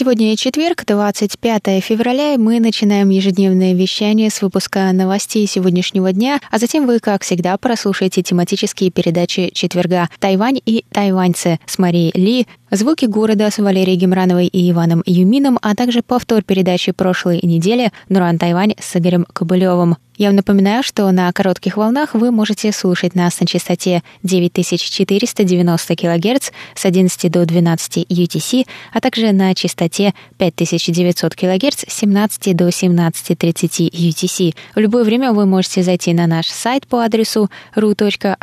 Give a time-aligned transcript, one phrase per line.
[0.00, 6.58] Сегодня четверг, 25 февраля, и мы начинаем ежедневное вещание с выпуска новостей сегодняшнего дня, а
[6.58, 13.06] затем вы, как всегда, прослушаете тематические передачи четверга «Тайвань и тайваньцы» с Марией Ли, «Звуки
[13.06, 18.74] города» с Валерией Гемрановой и Иваном Юмином, а также повтор передачи прошлой недели «Нуран Тайвань»
[18.78, 19.96] с Игорем Кобылевым.
[20.20, 26.50] Я вам напоминаю, что на коротких волнах вы можете слушать нас на частоте 9490 кГц
[26.74, 33.90] с 11 до 12 UTC, а также на частоте 5900 кГц с 17 до 17.30
[33.90, 34.54] UTC.
[34.74, 38.36] В любое время вы можете зайти на наш сайт по адресу ru.rti.org.tw,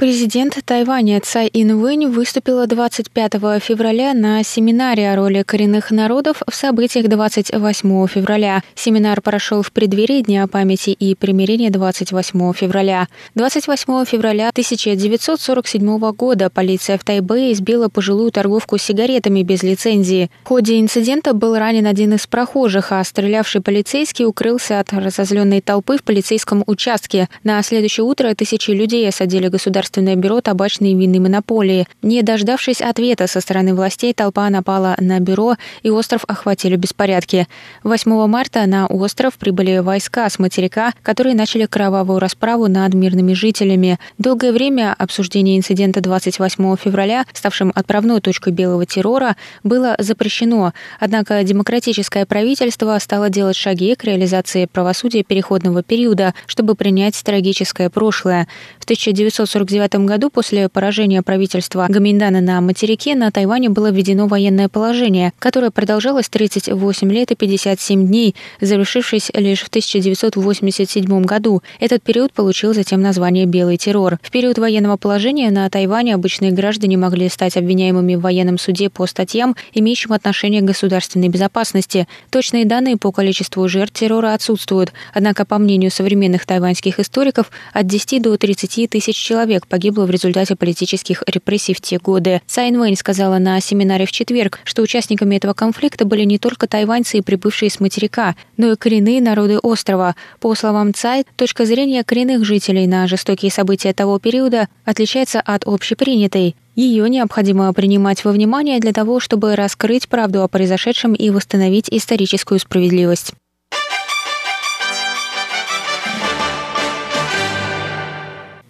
[0.00, 7.06] Президент Тайваня Цай Инвэнь выступила 25 февраля на семинаре о роли коренных народов в событиях
[7.06, 8.62] 28 февраля.
[8.74, 13.08] Семинар прошел в преддверии Дня памяти и примирения 28 февраля.
[13.34, 20.30] 28 февраля 1947 года полиция в Тайбэе избила пожилую торговку сигаретами без лицензии.
[20.44, 25.98] В ходе инцидента был ранен один из прохожих, а стрелявший полицейский укрылся от разозленной толпы
[25.98, 27.28] в полицейском участке.
[27.44, 31.88] На следующее утро тысячи людей осадили государственные Государственное бюро табачной и винной монополии.
[32.00, 37.48] Не дождавшись ответа со стороны властей, толпа напала на бюро, и остров охватили беспорядки.
[37.82, 43.98] 8 марта на остров прибыли войска с материка, которые начали кровавую расправу над мирными жителями.
[44.16, 49.34] Долгое время обсуждение инцидента 28 февраля, ставшим отправной точкой белого террора,
[49.64, 50.72] было запрещено.
[51.00, 58.46] Однако демократическое правительство стало делать шаги к реализации правосудия переходного периода, чтобы принять трагическое прошлое.
[58.78, 64.68] В 1949 1949 году после поражения правительства Гаминдана на материке на Тайване было введено военное
[64.68, 71.62] положение, которое продолжалось 38 лет и 57 дней, завершившись лишь в 1987 году.
[71.78, 74.18] Этот период получил затем название «Белый террор».
[74.22, 79.06] В период военного положения на Тайване обычные граждане могли стать обвиняемыми в военном суде по
[79.06, 82.06] статьям, имеющим отношение к государственной безопасности.
[82.30, 88.22] Точные данные по количеству жертв террора отсутствуют, однако, по мнению современных тайваньских историков, от 10
[88.22, 92.42] до 30 тысяч человек погибло в результате политических репрессий в те годы.
[92.46, 97.18] Цай Инвэнь сказала на семинаре в четверг, что участниками этого конфликта были не только тайваньцы
[97.18, 100.16] и прибывшие с материка, но и коренные народы острова.
[100.40, 106.56] По словам Цай, точка зрения коренных жителей на жестокие события того периода отличается от общепринятой.
[106.74, 112.58] Ее необходимо принимать во внимание для того, чтобы раскрыть правду о произошедшем и восстановить историческую
[112.58, 113.32] справедливость.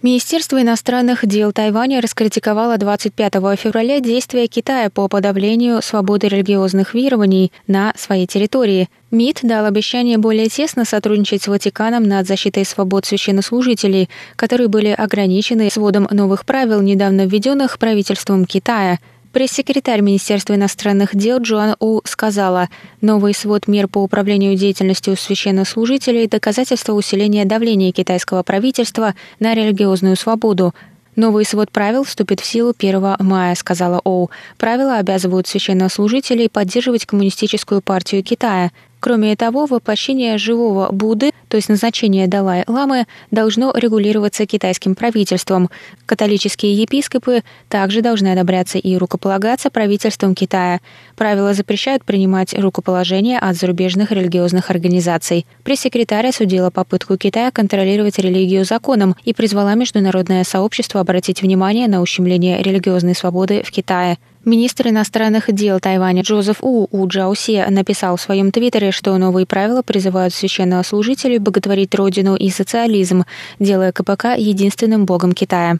[0.03, 7.93] Министерство иностранных дел Тайваня раскритиковало 25 февраля действия Китая по подавлению свободы религиозных верований на
[7.95, 8.89] своей территории.
[9.11, 15.69] МИД дал обещание более тесно сотрудничать с Ватиканом над защитой свобод священнослужителей, которые были ограничены
[15.69, 18.97] сводом новых правил, недавно введенных правительством Китая–
[19.31, 22.67] Пресс-секретарь Министерства иностранных дел Джоан У сказала,
[22.99, 30.73] новый свод мер по управлению деятельностью священнослужителей– доказательство усиления давления китайского правительства на религиозную свободу,
[31.17, 34.31] Новый свод правил вступит в силу 1 мая, сказала Оу.
[34.57, 38.71] Правила обязывают священнослужителей поддерживать коммунистическую партию Китая.
[39.01, 45.71] Кроме того, воплощение живого Будды, то есть назначение Далай-ламы, должно регулироваться китайским правительством.
[46.05, 50.81] Католические епископы также должны одобряться и рукополагаться правительством Китая.
[51.15, 55.47] Правила запрещают принимать рукоположение от зарубежных религиозных организаций.
[55.63, 62.61] Пресс-секретарь осудила попытку Китая контролировать религию законом и призвала международное сообщество обратить внимание на ущемление
[62.61, 64.19] религиозной свободы в Китае.
[64.43, 69.83] Министр иностранных дел Тайваня Джозеф У У Джаусе написал в своем твиттере, что новые правила
[69.83, 73.25] призывают священнослужителей боготворить родину и социализм,
[73.59, 75.77] делая КПК единственным богом Китая.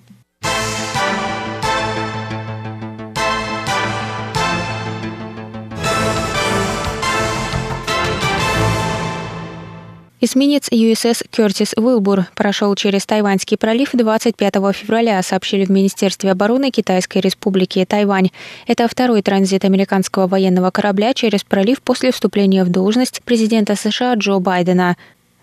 [10.24, 17.18] Эсминец USS Кертис Уилбур прошел через Тайваньский пролив 25 февраля, сообщили в Министерстве обороны Китайской
[17.22, 18.30] Республики Тайвань.
[18.68, 24.38] Это второй транзит американского военного корабля через пролив после вступления в должность президента США Джо
[24.38, 24.96] Байдена.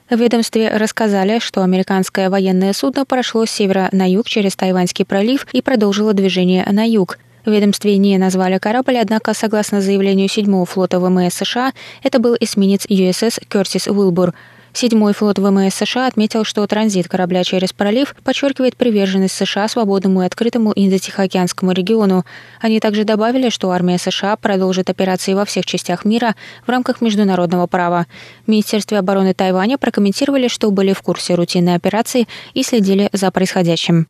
[0.08, 5.48] В ведомстве рассказали, что американское военное судно прошло с севера на юг через Тайваньский пролив
[5.52, 7.19] и продолжило движение на юг.
[7.44, 11.72] В ведомстве не назвали корабль, однако, согласно заявлению 7-го флота ВМС США,
[12.04, 14.34] это был эсминец USS Кертис Уилбур.
[14.73, 20.26] Седьмой флот ВМС США отметил, что транзит корабля через пролив подчеркивает приверженность США свободному и
[20.26, 22.25] открытому Индо-Тихоокеанскому региону.
[22.61, 26.37] Они также добавили, что армия США продолжит операции во всех частях мира
[26.67, 28.06] в рамках международного права.
[28.47, 34.06] В Министерстве обороны Тайваня прокомментировали, что были в курсе рутинной операции и следили за происходящим.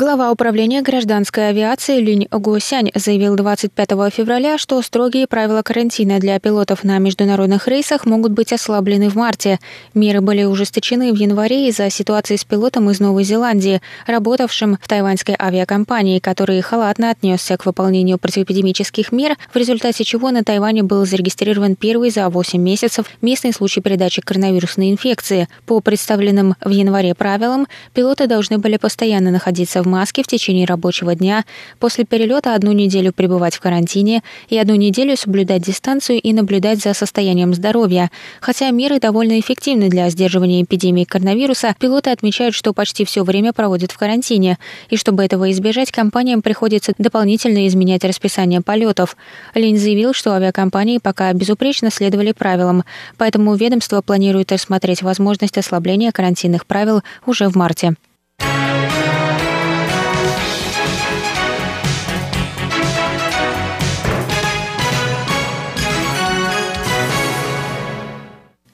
[0.00, 6.84] Глава управления гражданской авиации Линь Гусянь заявил 25 февраля, что строгие правила карантина для пилотов
[6.84, 9.58] на международных рейсах могут быть ослаблены в марте.
[9.92, 15.36] Меры были ужесточены в январе из-за ситуации с пилотом из Новой Зеландии, работавшим в тайваньской
[15.38, 21.76] авиакомпании, который халатно отнесся к выполнению противоэпидемических мер, в результате чего на Тайване был зарегистрирован
[21.76, 25.46] первый за 8 месяцев местный случай передачи коронавирусной инфекции.
[25.66, 31.14] По представленным в январе правилам, пилоты должны были постоянно находиться в маске в течение рабочего
[31.14, 31.44] дня,
[31.78, 36.94] после перелета одну неделю пребывать в карантине и одну неделю соблюдать дистанцию и наблюдать за
[36.94, 38.10] состоянием здоровья.
[38.40, 43.92] Хотя меры довольно эффективны для сдерживания эпидемии коронавируса, пилоты отмечают, что почти все время проводят
[43.92, 44.58] в карантине.
[44.88, 49.16] И чтобы этого избежать, компаниям приходится дополнительно изменять расписание полетов.
[49.54, 52.84] Линь заявил, что авиакомпании пока безупречно следовали правилам,
[53.18, 57.94] поэтому ведомство планирует рассмотреть возможность ослабления карантинных правил уже в марте.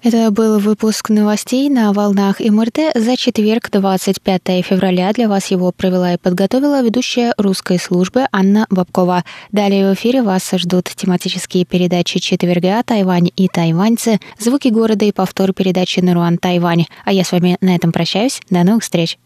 [0.07, 5.13] Это был выпуск новостей на волнах МРТ за четверг, 25 февраля.
[5.13, 9.25] Для вас его провела и подготовила ведущая русской службы Анна Бабкова.
[9.51, 15.53] Далее в эфире вас ждут тематические передачи четверга «Тайвань и тайваньцы», «Звуки города» и повтор
[15.53, 16.87] передачи «Наруан Тайвань».
[17.05, 18.41] А я с вами на этом прощаюсь.
[18.49, 19.19] До новых встреч!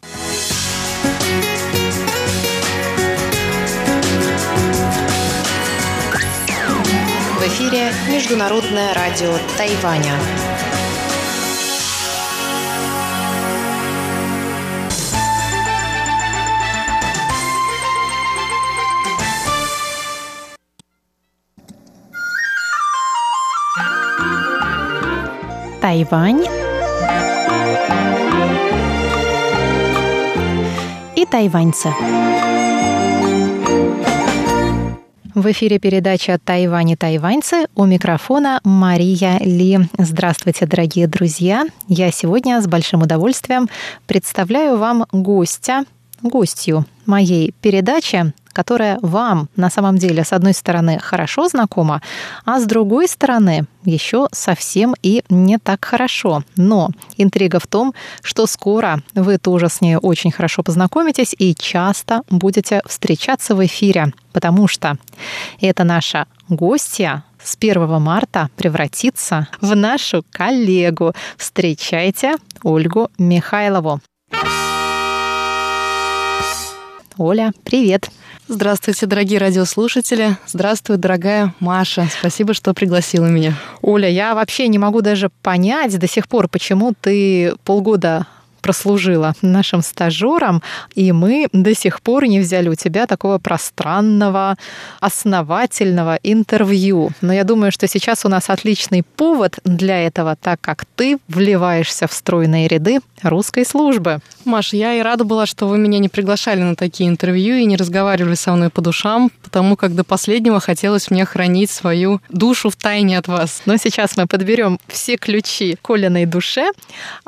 [7.39, 10.15] В эфире Международное радио Тайваня.
[25.81, 26.45] Тайвань
[31.17, 31.89] и тайваньцы.
[35.35, 39.79] В эфире передача «Тайвань и тайваньцы» у микрофона Мария Ли.
[39.97, 41.65] Здравствуйте, дорогие друзья!
[41.89, 43.71] Я сегодня с большим удовольствием
[44.07, 45.85] представляю вам гостя,
[46.23, 52.03] гостью моей передачи, которая вам на самом деле, с одной стороны, хорошо знакома,
[52.45, 56.43] а с другой стороны, еще совсем и не так хорошо.
[56.57, 62.23] Но интрига в том, что скоро вы тоже с ней очень хорошо познакомитесь и часто
[62.31, 64.97] будете встречаться в эфире, потому что
[65.61, 71.15] это наша гостья с 1 марта превратится в нашу коллегу.
[71.37, 74.01] Встречайте Ольгу Михайлову.
[77.23, 78.09] Оля, привет!
[78.49, 80.39] Здравствуйте, дорогие радиослушатели.
[80.47, 82.09] Здравствуй, дорогая Маша.
[82.19, 83.59] Спасибо, что пригласила меня.
[83.83, 88.27] Оля, я вообще не могу даже понять до сих пор, почему ты полгода
[88.61, 90.63] прослужила нашим стажером,
[90.95, 94.57] и мы до сих пор не взяли у тебя такого пространного,
[95.01, 97.11] основательного интервью.
[97.21, 102.07] Но я думаю, что сейчас у нас отличный повод для этого, так как ты вливаешься
[102.07, 104.21] в стройные ряды русской службы.
[104.45, 107.77] Маша, я и рада была, что вы меня не приглашали на такие интервью и не
[107.77, 112.77] разговаривали со мной по душам, потому как до последнего хотелось мне хранить свою душу в
[112.77, 113.63] тайне от вас.
[113.67, 116.71] Но сейчас мы подберем все ключи Колиной душе,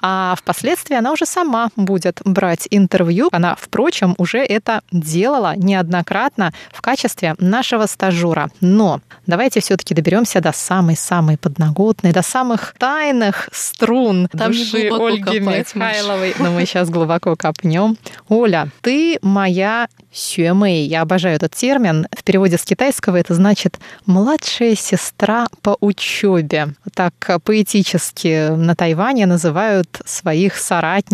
[0.00, 3.28] а впоследствии она уже тоже сама будет брать интервью.
[3.32, 8.50] Она, впрочем, уже это делала неоднократно в качестве нашего стажера.
[8.60, 15.74] Но давайте все-таки доберемся до самой-самой подноготной, до самых тайных струн Там души Ольги копать,
[15.74, 16.34] Михайловой.
[16.38, 17.96] Но мы сейчас глубоко копнем.
[18.28, 20.86] Оля, ты моя сюэмэй.
[20.86, 22.06] Я обожаю этот термин.
[22.16, 26.74] В переводе с китайского это значит «младшая сестра по учебе».
[26.94, 27.14] Так
[27.44, 31.12] поэтически на Тайване называют своих соратников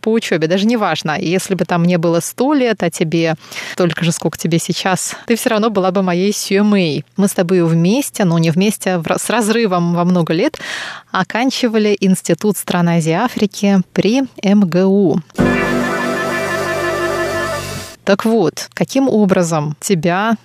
[0.00, 0.46] по учебе.
[0.46, 3.34] Даже не важно, если бы там мне было сто лет, а тебе
[3.72, 7.04] столько же, сколько тебе сейчас, ты все равно была бы моей сюэмэй.
[7.16, 10.58] Мы с тобой вместе, но не вместе, с разрывом во много лет,
[11.10, 15.20] оканчивали Институт стран Азии и Африки при МГУ.
[18.04, 20.36] Так вот, каким образом тебя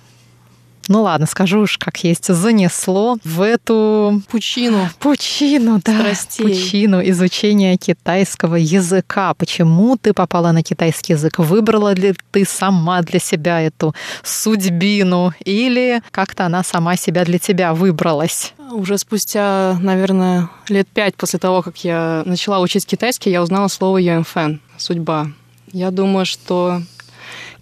[0.88, 4.88] ну ладно, скажу уж как есть, занесло в эту пучину.
[4.98, 6.00] Пучину, да.
[6.00, 6.46] Страстей.
[6.46, 9.34] Пучину изучения китайского языка.
[9.34, 11.38] Почему ты попала на китайский язык?
[11.38, 15.32] Выбрала ли ты сама для себя эту судьбину?
[15.44, 18.54] Или как-то она сама себя для тебя выбралась?
[18.70, 23.98] Уже спустя, наверное, лет пять после того, как я начала учить китайский, я узнала слово
[23.98, 25.28] юэнфэн– судьба.
[25.72, 26.82] Я думаю, что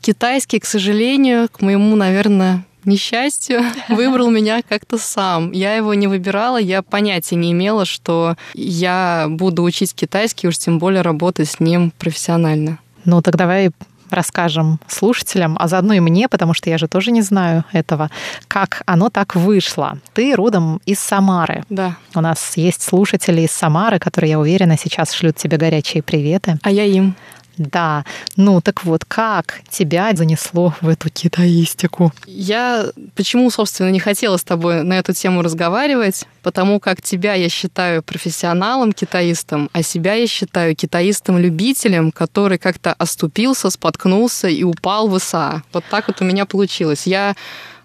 [0.01, 5.53] китайский, к сожалению, к моему, наверное, несчастью, выбрал меня как-то сам.
[5.53, 10.79] Я его не выбирала, я понятия не имела, что я буду учить китайский, уж тем
[10.79, 12.79] более работать с ним профессионально.
[13.05, 13.71] Ну, так давай
[14.11, 18.11] расскажем слушателям, а заодно и мне, потому что я же тоже не знаю этого,
[18.49, 19.99] как оно так вышло.
[20.15, 21.65] Ты родом из Самары.
[21.69, 21.97] Да.
[22.15, 26.59] У нас есть слушатели из Самары, которые, я уверена, сейчас шлют тебе горячие приветы.
[26.63, 27.15] А я им.
[27.59, 28.05] Да.
[28.37, 32.13] Ну так вот, как тебя занесло в эту китаистику?
[32.27, 37.49] Я почему, собственно, не хотела с тобой на эту тему разговаривать, потому как тебя я
[37.49, 45.19] считаю профессионалом, китаистом, а себя я считаю китаистом-любителем, который как-то оступился, споткнулся и упал в
[45.19, 45.63] ИСА.
[45.73, 47.07] Вот так вот у меня получилось.
[47.07, 47.35] Я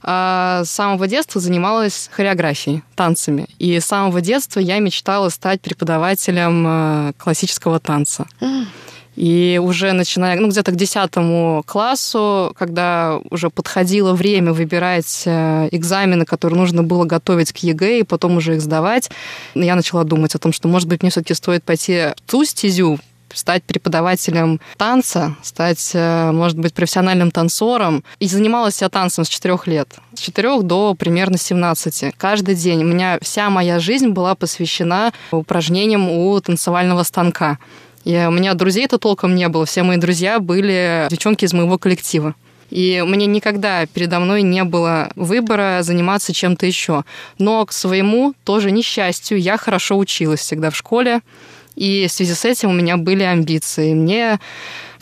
[0.06, 3.48] а, с самого детства занималась хореографией, танцами.
[3.58, 8.27] И с самого детства я мечтала стать преподавателем э, классического танца.
[9.15, 16.25] И уже начиная, ну, где-то к десятому классу, когда уже подходило время выбирать э, экзамены,
[16.25, 19.12] которые нужно было готовить к ЕГЭ и потом уже их сдавать,
[19.53, 23.00] я начала думать о том, что, может быть, мне все-таки стоит пойти в ту стезю,
[23.34, 28.03] стать преподавателем танца, стать, э, может быть, профессиональным танцором.
[28.20, 29.89] И занималась я танцем с четырех лет.
[30.15, 32.13] С четырех до примерно 17.
[32.17, 32.84] Каждый день.
[32.84, 37.58] У меня вся моя жизнь была посвящена упражнениям у танцевального станка.
[38.03, 39.65] И у меня друзей-то толком не было.
[39.65, 42.36] Все мои друзья были девчонки из моего коллектива.
[42.69, 47.03] И меня никогда передо мной не было выбора заниматься чем-то еще.
[47.38, 51.22] Но к своему тоже несчастью я хорошо училась всегда в школе.
[51.75, 53.93] И в связи с этим у меня были амбиции.
[53.93, 54.39] Мне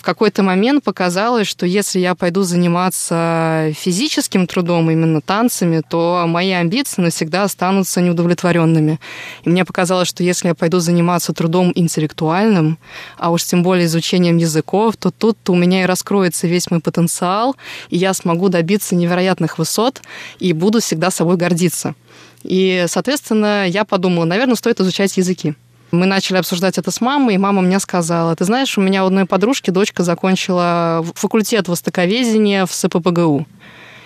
[0.01, 6.49] в какой-то момент показалось, что если я пойду заниматься физическим трудом, именно танцами, то мои
[6.49, 8.99] амбиции навсегда останутся неудовлетворенными.
[9.43, 12.79] И мне показалось, что если я пойду заниматься трудом интеллектуальным,
[13.19, 17.55] а уж тем более изучением языков, то тут у меня и раскроется весь мой потенциал,
[17.89, 20.01] и я смогу добиться невероятных высот
[20.39, 21.93] и буду всегда собой гордиться.
[22.41, 25.53] И, соответственно, я подумала, наверное, стоит изучать языки.
[25.91, 29.07] Мы начали обсуждать это с мамой, и мама мне сказала, ты знаешь, у меня у
[29.07, 33.45] одной подружки дочка закончила факультет востоковедения в СППГУ.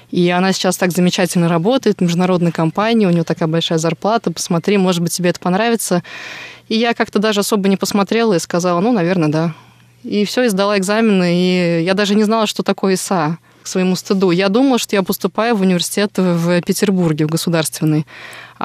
[0.09, 4.77] И она сейчас так замечательно работает в международной компании, у нее такая большая зарплата, посмотри,
[4.77, 6.03] может быть, тебе это понравится.
[6.69, 9.53] И я как-то даже особо не посмотрела и сказала, ну, наверное, да.
[10.03, 13.95] И все, и сдала экзамены, и я даже не знала, что такое ИСА к своему
[13.95, 14.29] стыду.
[14.29, 18.05] Я думала, что я поступаю в университет в Петербурге, в государственный.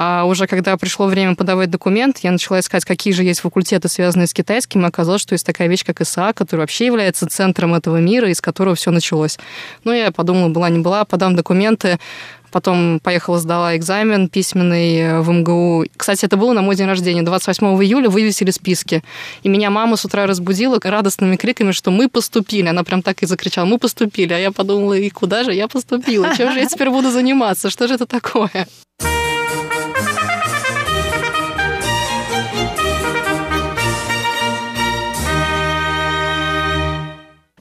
[0.03, 4.25] А уже когда пришло время подавать документ, я начала искать, какие же есть факультеты, связанные
[4.25, 7.97] с китайским, и оказалось, что есть такая вещь, как ИСА, который вообще является центром этого
[7.97, 9.37] мира, из которого все началось.
[9.83, 11.99] Ну, я подумала, была не была, подам документы,
[12.49, 15.85] Потом поехала, сдала экзамен письменный в МГУ.
[15.95, 17.21] Кстати, это было на мой день рождения.
[17.21, 19.03] 28 июля вывесили списки.
[19.43, 22.67] И меня мама с утра разбудила радостными криками, что мы поступили.
[22.67, 24.33] Она прям так и закричала, мы поступили.
[24.33, 26.35] А я подумала, и куда же я поступила?
[26.35, 27.69] Чем же я теперь буду заниматься?
[27.69, 28.67] Что же это такое?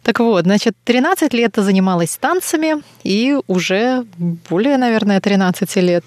[0.02, 4.06] Так вот, значит, 13 лет ты занималась танцами, и уже
[4.48, 6.04] более, наверное, 13 лет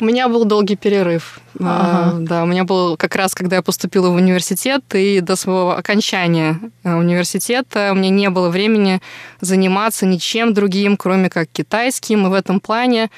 [0.00, 1.40] У меня был долгий перерыв.
[1.58, 2.16] Ага.
[2.20, 6.58] Да, у меня был как раз, когда я поступила в университет, и до своего окончания
[6.84, 9.02] э, университета у меня не было времени
[9.40, 12.26] заниматься ничем другим, кроме как китайским.
[12.26, 13.10] И в этом плане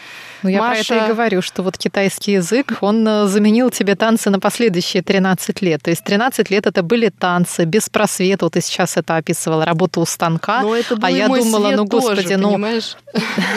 [0.42, 0.84] ну, я Маша...
[0.84, 5.02] про это и говорю, что вот китайский язык, он э, заменил тебе танцы на последующие
[5.02, 5.82] 13 лет.
[5.82, 8.46] То есть 13 лет это были танцы без просвета.
[8.46, 10.62] Вот ты сейчас это описывала, работа у станка.
[10.62, 12.48] Но это был а я думала, ну, господи, тоже, ну...
[12.48, 12.96] Понимаешь?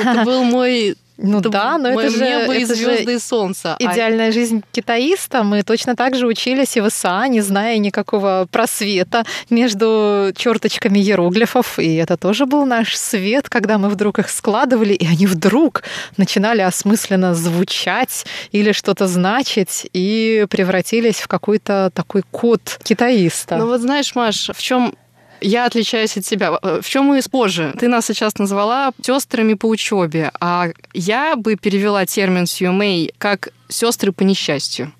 [0.03, 3.75] Это был мой ну это да, но это же, небо это и звезды и солнце.
[3.79, 4.31] Идеальная а...
[4.31, 5.43] жизнь китаиста.
[5.43, 11.79] Мы точно так же учились и в ИСА, не зная никакого просвета между черточками иероглифов.
[11.79, 15.84] И это тоже был наш свет, когда мы вдруг их складывали, и они вдруг
[16.17, 23.57] начинали осмысленно звучать или что-то значить и превратились в какой-то такой код китаиста.
[23.57, 24.95] Ну вот знаешь, Маш, в чем
[25.41, 26.57] я отличаюсь от тебя.
[26.61, 27.73] Э, в чем мы позже?
[27.79, 34.11] Ты нас сейчас назвала сестрами по учебе, а я бы перевела термин CMA как сестры
[34.11, 34.93] по несчастью.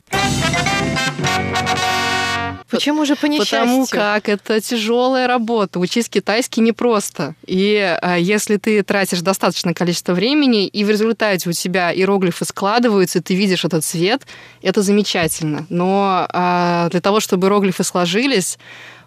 [2.76, 3.60] Почему же по несчастью?
[3.60, 5.80] Потому как это тяжелая работа.
[5.80, 7.36] Учить китайский непросто.
[7.46, 13.20] И а, если ты тратишь достаточное количество времени, и в результате у тебя иероглифы складываются,
[13.20, 14.24] и ты видишь этот цвет,
[14.62, 15.66] это замечательно.
[15.70, 18.58] Но а, для того, чтобы иероглифы сложились,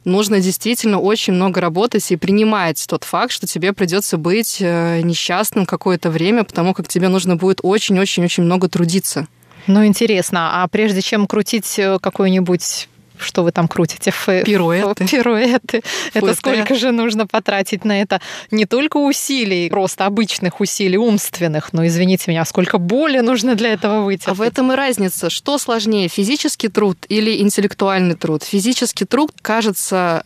[0.05, 5.67] нужно действительно очень много работать и принимать тот факт, что тебе придется быть э, несчастным
[5.67, 9.27] какое-то время, потому как тебе нужно будет очень-очень-очень много трудиться.
[9.67, 12.89] Ну, интересно, а прежде чем крутить э, какой-нибудь
[13.21, 14.11] что вы там крутите?
[14.11, 14.27] Ф...
[14.45, 15.07] Пируэты.
[15.07, 15.83] Пируэты.
[16.15, 18.21] Это сколько же нужно потратить на это
[18.51, 24.03] не только усилий, просто обычных усилий умственных, но, извините меня, сколько боли нужно для этого
[24.03, 24.29] выйти.
[24.29, 25.31] А в этом и разница.
[25.31, 28.43] Что сложнее, физический труд или интеллектуальный труд?
[28.43, 30.25] Физический труд кажется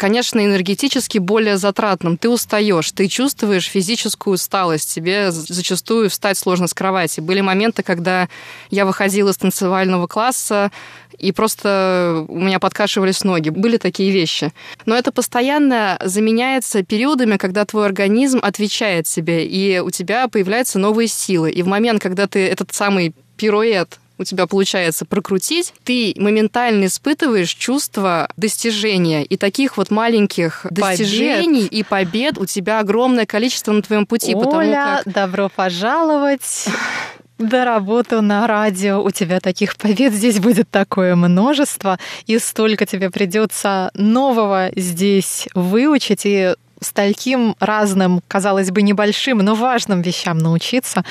[0.00, 2.16] конечно, энергетически более затратным.
[2.16, 7.20] Ты устаешь, ты чувствуешь физическую усталость, тебе зачастую встать сложно с кровати.
[7.20, 8.30] Были моменты, когда
[8.70, 10.72] я выходила из танцевального класса,
[11.20, 13.50] и просто у меня подкашивались ноги.
[13.50, 14.52] Были такие вещи.
[14.86, 21.08] Но это постоянно заменяется периодами, когда твой организм отвечает себе, и у тебя появляются новые
[21.08, 21.50] силы.
[21.50, 27.54] И в момент, когда ты этот самый пируэт у тебя получается прокрутить, ты моментально испытываешь
[27.54, 29.24] чувство достижения.
[29.24, 30.78] И таких вот маленьких побед.
[30.78, 34.34] достижений и побед у тебя огромное количество на твоем пути.
[34.34, 35.04] Оля, потому как...
[35.06, 36.66] добро пожаловать.
[37.40, 43.08] Да, работу на радио, у тебя таких побед здесь будет такое множество, и столько тебе
[43.08, 51.02] придется нового здесь выучить, и стольким разным, казалось бы, небольшим, но важным вещам научиться.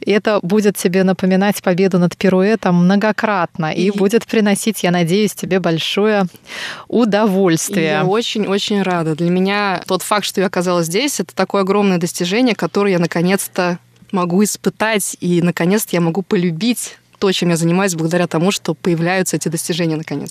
[0.00, 5.34] И это будет тебе напоминать победу над пируэтом многократно и, и будет приносить, я надеюсь,
[5.34, 6.26] тебе большое
[6.88, 7.86] удовольствие.
[7.86, 9.14] Я очень-очень рада.
[9.14, 13.78] Для меня тот факт, что я оказалась здесь, это такое огромное достижение, которое я наконец-то
[14.12, 19.36] могу испытать, и наконец-то я могу полюбить то, чем я занимаюсь, благодаря тому, что появляются
[19.36, 20.28] эти достижения наконец.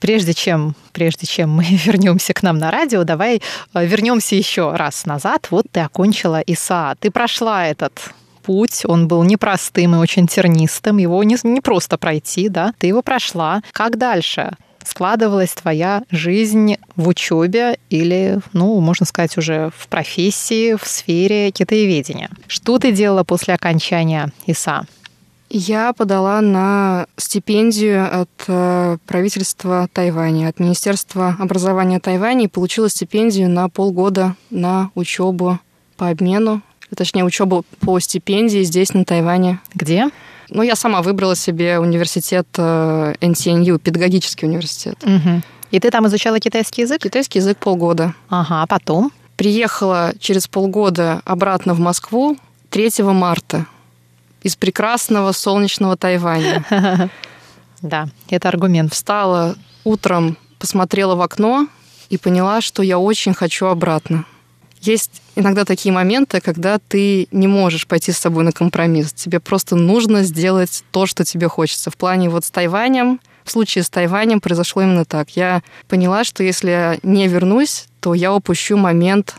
[0.00, 3.40] прежде чем, прежде чем мы вернемся к нам на радио, давай
[3.74, 5.46] э, вернемся еще раз назад.
[5.50, 11.22] Вот ты окончила ИСА, ты прошла этот путь, он был непростым и очень тернистым, его
[11.24, 13.62] не, не просто пройти, да, ты его прошла.
[13.72, 14.52] Как дальше?
[14.82, 22.30] складывалась твоя жизнь в учебе или, ну, можно сказать, уже в профессии, в сфере китаеведения.
[22.46, 24.86] Что ты делала после окончания ИСА?
[25.52, 33.50] Я подала на стипендию от э, правительства Тайваня, от Министерства образования Тайваня и получила стипендию
[33.50, 35.58] на полгода на учебу
[35.96, 36.62] по обмену,
[36.96, 39.60] точнее, учебу по стипендии здесь, на Тайване.
[39.74, 40.08] Где?
[40.48, 44.96] Ну, я сама выбрала себе университет NTNU, э, педагогический университет.
[45.02, 45.42] Угу.
[45.70, 47.02] И ты там изучала китайский язык?
[47.02, 48.14] Китайский язык полгода.
[48.28, 49.12] Ага, а потом?
[49.36, 52.36] Приехала через полгода обратно в Москву
[52.70, 53.66] 3 марта
[54.42, 56.64] из прекрасного солнечного Тайваня.
[57.82, 58.92] Да, это аргумент.
[58.92, 61.66] Встала утром, посмотрела в окно
[62.10, 64.26] и поняла, что я очень хочу обратно.
[64.80, 69.12] Есть иногда такие моменты, когда ты не можешь пойти с собой на компромисс.
[69.12, 71.90] Тебе просто нужно сделать то, что тебе хочется.
[71.90, 75.30] В плане вот с Тайванем, в случае с Тайванем произошло именно так.
[75.36, 79.34] Я поняла, что если я не вернусь, то я упущу момент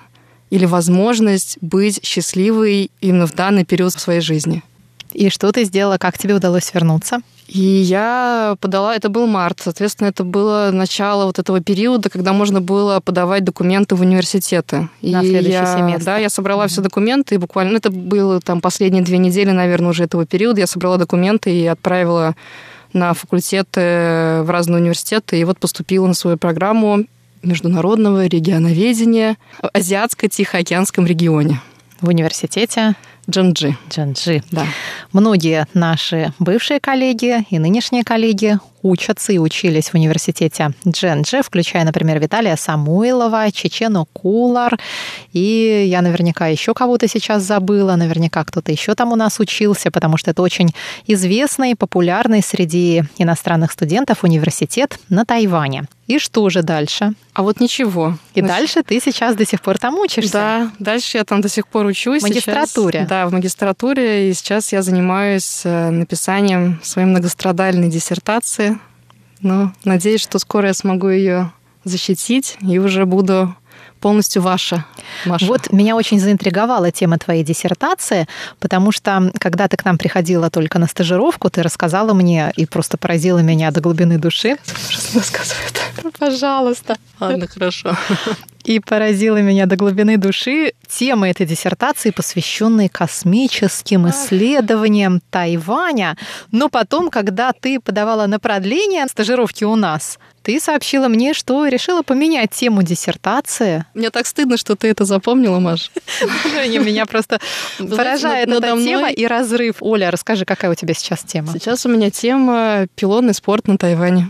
[0.52, 4.62] или возможность быть счастливой именно в данный период в своей жизни.
[5.14, 5.98] И что ты сделала?
[5.98, 7.22] Как тебе удалось вернуться?
[7.48, 12.62] И я подала, это был март, соответственно, это было начало вот этого периода, когда можно
[12.62, 14.88] было подавать документы в университеты.
[15.02, 16.06] На и следующий я, семестр.
[16.06, 16.70] Да, я собрала mm-hmm.
[16.70, 20.62] все документы, и буквально, ну, это было там последние две недели, наверное, уже этого периода,
[20.62, 22.36] я собрала документы и отправила
[22.94, 27.04] на факультеты в разные университеты, и вот поступила на свою программу
[27.44, 31.60] международного регионоведения в Азиатско-Тихоокеанском регионе.
[32.00, 32.96] В университете
[33.32, 33.78] Джанджи.
[33.90, 34.44] Джанджи.
[34.52, 34.66] Да.
[35.14, 42.20] Многие наши бывшие коллеги и нынешние коллеги учатся и учились в университете Дженджи, включая, например,
[42.20, 44.80] Виталия Самуилова, Чечену Кулар,
[45.34, 50.18] и я наверняка еще кого-то сейчас забыла, наверняка кто-то еще там у нас учился, потому
[50.18, 50.70] что это очень
[51.08, 55.86] известный, популярный среди иностранных студентов университет на Тайване.
[56.12, 57.14] И что же дальше?
[57.34, 58.18] А вот ничего.
[58.34, 60.34] И Значит, дальше ты сейчас до сих пор там учишься?
[60.34, 62.22] Да, дальше я там до сих пор учусь.
[62.22, 63.00] В магистратуре?
[63.00, 64.30] Сейчас, да, в магистратуре.
[64.30, 68.71] И сейчас я занимаюсь э, написанием своей многострадальной диссертации.
[69.42, 71.52] Но надеюсь, что скоро я смогу ее
[71.84, 73.56] защитить и уже буду
[74.02, 74.86] полностью ваша,
[75.26, 75.46] Маша.
[75.46, 78.28] Вот меня очень заинтриговала тема твоей диссертации,
[78.60, 82.98] потому что, когда ты к нам приходила только на стажировку, ты рассказала мне и просто
[82.98, 84.58] поразила меня до глубины души.
[85.14, 85.80] Рассказывает?
[86.18, 86.98] Пожалуйста.
[87.20, 87.96] Ладно, хорошо.
[88.64, 96.16] И поразила меня до глубины души тема этой диссертации, посвященной космическим исследованиям Тайваня.
[96.52, 102.02] Но потом, когда ты подавала на продление стажировки у нас, ты сообщила мне, что решила
[102.02, 103.86] поменять тему диссертации.
[103.94, 105.92] Мне так стыдно, что ты это запомнила, Маш.
[106.54, 107.40] Меня просто
[107.78, 109.78] поражает эта тема и разрыв.
[109.82, 111.52] Оля, расскажи, какая у тебя сейчас тема?
[111.54, 114.30] Сейчас у меня тема пилотный спорт на Тайване.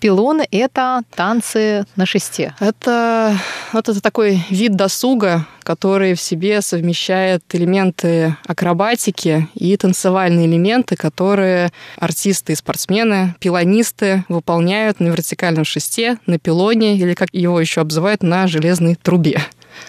[0.00, 2.54] Пилоны— это танцы на шесте.
[2.60, 3.36] Это,
[3.72, 11.70] вот это такой вид досуга, который в себе совмещает элементы акробатики и танцевальные элементы, которые
[11.96, 18.22] артисты и спортсмены, пилонисты выполняют на вертикальном шесте, на пилоне или, как его еще обзывают,
[18.22, 19.40] на железной трубе.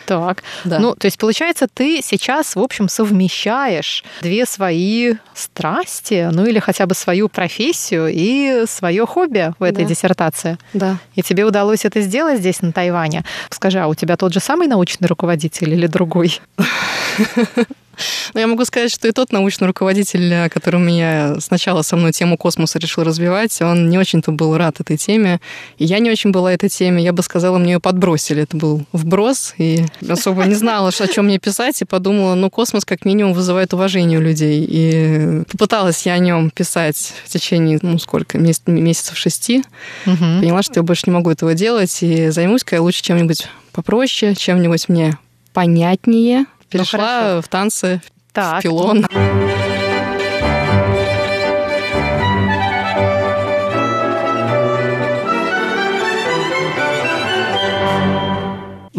[0.05, 0.43] Так.
[0.63, 0.79] Да.
[0.79, 6.85] Ну, то есть, получается, ты сейчас, в общем, совмещаешь две свои страсти, ну или хотя
[6.85, 9.89] бы свою профессию и свое хобби в этой да.
[9.89, 10.57] диссертации.
[10.73, 10.97] Да.
[11.15, 13.23] И тебе удалось это сделать здесь, на Тайване.
[13.49, 16.41] Скажи, а у тебя тот же самый научный руководитель или другой?
[18.33, 22.11] Но я могу сказать, что и тот научный руководитель, который у меня сначала со мной
[22.11, 25.39] тему космоса решил развивать, он не очень-то был рад этой теме.
[25.77, 27.03] И я не очень была этой теме.
[27.03, 28.43] Я бы сказала, мне ее подбросили.
[28.43, 29.53] Это был вброс.
[29.57, 31.81] И особо не знала, о чем мне писать.
[31.81, 34.65] И подумала, ну, космос как минимум вызывает уважение у людей.
[34.67, 39.63] И попыталась я о нем писать в течение, ну, сколько, месяцев шести.
[40.05, 40.15] Угу.
[40.15, 41.97] Поняла, что я больше не могу этого делать.
[42.01, 45.17] И займусь-ка я лучше чем-нибудь попроще, чем-нибудь мне
[45.53, 48.59] понятнее, Перешла ну, в танцы, так.
[48.59, 49.05] в пилон.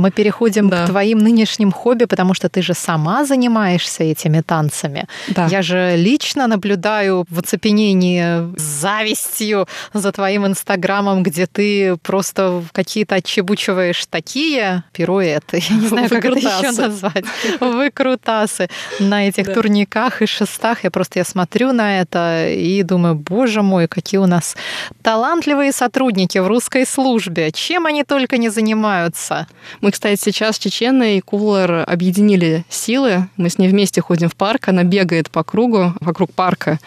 [0.03, 0.85] Мы переходим да.
[0.85, 5.07] к твоим нынешним хобби, потому что ты же сама занимаешься этими танцами.
[5.29, 5.47] Да.
[5.47, 13.15] Я же лично наблюдаю в оцепенении с завистью за твоим инстаграмом, где ты просто какие-то
[13.15, 15.63] отчебучиваешь такие пируэты.
[15.71, 17.25] Я не знаю, как это еще назвать.
[17.61, 19.55] Выкрутасы на этих да.
[19.55, 20.83] турниках и шестах.
[20.85, 24.57] Я просто я смотрю на это и думаю, боже мой, какие у нас
[25.03, 27.53] талантливые сотрудники в русской службе.
[27.53, 29.47] Чем они только не занимаются.
[29.81, 33.29] Мы кстати, сейчас Чечена и Кулар объединили силы.
[33.37, 34.69] Мы с ней вместе ходим в парк.
[34.69, 36.81] Она бегает по кругу, вокруг парка.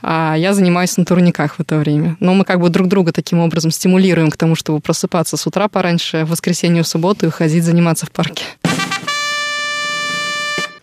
[0.00, 2.16] А я занимаюсь на турниках в это время.
[2.20, 5.68] Но мы как бы друг друга таким образом стимулируем к тому, чтобы просыпаться с утра
[5.68, 8.44] пораньше, в воскресенье, в субботу и ходить заниматься в парке.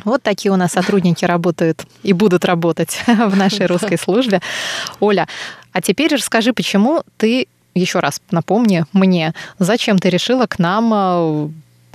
[0.06, 4.42] Вот такие у нас сотрудники работают и будут работать в нашей русской службе.
[5.00, 5.28] Оля,
[5.72, 11.50] а теперь расскажи, почему ты еще раз напомни мне, зачем ты решила к нам э,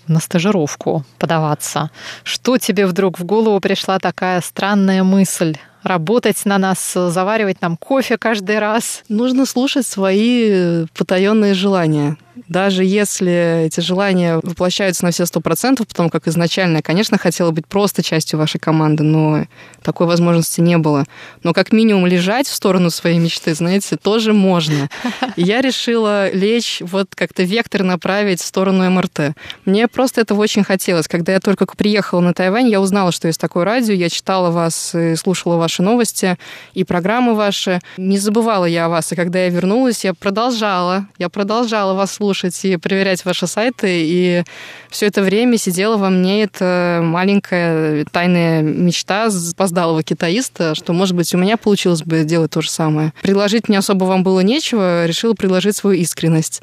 [0.07, 1.91] на стажировку подаваться?
[2.23, 5.57] Что тебе вдруг в голову пришла такая странная мысль?
[5.85, 9.05] работать на нас, заваривать нам кофе каждый раз.
[9.09, 12.17] Нужно слушать свои потаенные желания
[12.49, 17.67] даже если эти желания воплощаются на все сто процентов, потому как изначально, конечно, хотела быть
[17.67, 19.45] просто частью вашей команды, но
[19.83, 21.05] такой возможности не было.
[21.45, 24.89] Но как минимум лежать в сторону своей мечты, знаете, тоже можно.
[25.37, 29.37] И я решила лечь, вот как-то вектор направить в сторону МРТ.
[29.65, 31.07] Мне просто этого очень хотелось.
[31.07, 34.95] Когда я только приехала на Тайвань, я узнала, что есть такое радио, я читала вас
[35.17, 36.37] слушала ваши новости
[36.73, 37.81] и программы ваши.
[37.97, 42.24] Не забывала я о вас, и когда я вернулась, я продолжала, я продолжала вас слушать
[42.25, 43.89] слушать и проверять ваши сайты.
[43.89, 44.45] И
[44.89, 51.35] все это время сидела во мне эта маленькая тайная мечта запоздалого китаиста, что, может быть,
[51.35, 53.13] у меня получилось бы делать то же самое.
[53.21, 56.63] Предложить мне особо вам было нечего, решила предложить свою искренность.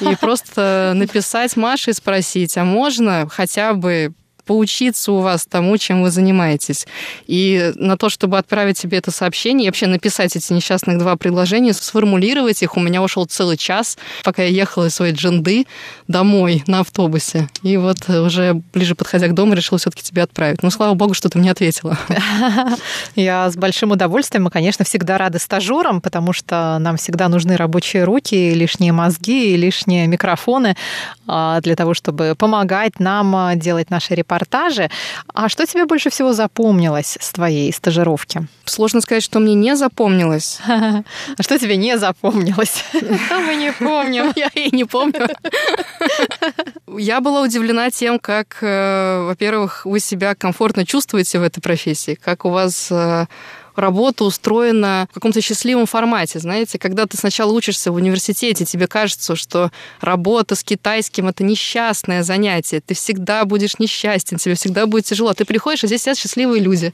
[0.00, 4.12] И просто написать Маше и спросить, а можно хотя бы
[4.50, 6.88] поучиться у вас тому, чем вы занимаетесь.
[7.28, 11.72] И на то, чтобы отправить себе это сообщение и вообще написать эти несчастных два предложения,
[11.72, 15.66] сформулировать их, у меня ушел целый час, пока я ехала из своей дженды
[16.08, 17.48] домой на автобусе.
[17.62, 20.64] И вот уже ближе подходя к дому, решила все-таки тебе отправить.
[20.64, 21.96] Ну, слава богу, что ты мне ответила.
[23.14, 24.42] Я с большим удовольствием.
[24.42, 30.08] Мы, конечно, всегда рады стажерам, потому что нам всегда нужны рабочие руки, лишние мозги лишние
[30.08, 30.74] микрофоны
[31.28, 34.39] а, для того, чтобы помогать нам а, делать наши репортажи.
[35.34, 38.46] А что тебе больше всего запомнилось с твоей стажировки?
[38.64, 40.58] Сложно сказать, что мне не запомнилось.
[41.36, 42.84] А что тебе не запомнилось?
[42.92, 45.28] Мы не помним, я и не помню.
[46.86, 52.44] Я была удивлена тем, как, э, во-первых, вы себя комфортно чувствуете в этой профессии, как
[52.44, 53.26] у вас э,
[53.80, 59.36] работа устроена в каком-то счастливом формате, знаете, когда ты сначала учишься в университете, тебе кажется,
[59.36, 65.32] что работа с китайским— это несчастное занятие, ты всегда будешь несчастен, тебе всегда будет тяжело.
[65.34, 66.92] Ты приходишь, а здесь сидят счастливые люди.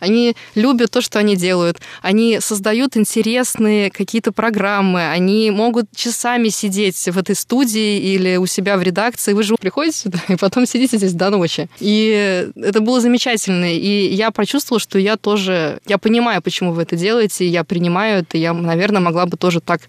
[0.00, 1.78] Они любят то, что они делают.
[2.02, 8.76] Они создают интересные какие-то программы, они могут часами сидеть в этой студии или у себя
[8.76, 9.32] в редакции.
[9.32, 11.68] Вы же приходите сюда и потом сидите здесь до ночи.
[11.80, 13.72] И это было замечательно.
[13.72, 15.80] И я почувствовала, что я тоже...
[15.86, 19.60] Я понимаю, понимаю, почему вы это делаете, я принимаю это, я, наверное, могла бы тоже
[19.60, 19.80] так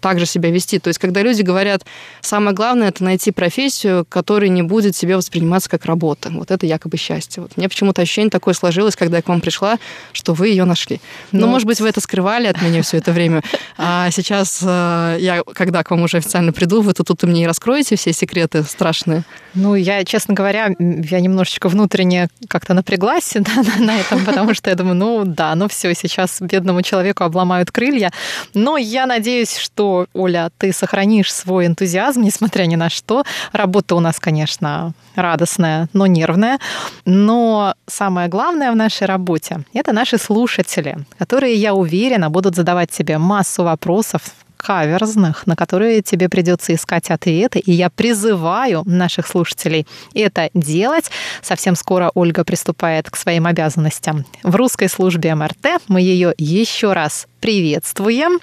[0.00, 0.78] также себя вести.
[0.78, 1.84] То есть, когда люди говорят,
[2.20, 6.30] самое главное это найти профессию, которая не будет себе восприниматься как работа.
[6.30, 7.42] Вот это якобы счастье.
[7.42, 7.56] Вот.
[7.56, 9.78] Мне почему-то ощущение такое сложилось, когда я к вам пришла,
[10.12, 11.00] что вы ее нашли.
[11.32, 13.42] Ну, ну может быть, вы это скрывали от меня все это время.
[13.76, 17.96] А сейчас э, я, когда к вам уже официально приду, вы тут, мне и раскроете
[17.96, 19.24] все секреты страшные.
[19.54, 24.70] Ну, я, честно говоря, я немножечко внутренне как-то напряглась да, на, на этом, потому что
[24.70, 28.10] я думаю, ну да, ну все, сейчас бедному человеку обломают крылья.
[28.54, 33.24] Но я надеюсь, что Оля, ты сохранишь свой энтузиазм, несмотря ни на что.
[33.52, 36.58] Работа у нас, конечно, радостная, но нервная.
[37.04, 43.18] Но самое главное в нашей работе— это наши слушатели, которые, я уверена, будут задавать тебе
[43.18, 44.22] массу вопросов,
[44.60, 47.58] каверзных, на которые тебе придется искать ответы.
[47.58, 51.10] И я призываю наших слушателей это делать.
[51.42, 55.82] Совсем скоро Ольга приступает к своим обязанностям в русской службе МРТ.
[55.88, 58.38] Мы ее еще раз приветствуем